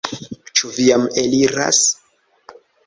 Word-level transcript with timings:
Ĉu 0.61 0.71
vi 0.79 0.87
jam 0.87 1.05
eliras? 1.27 1.85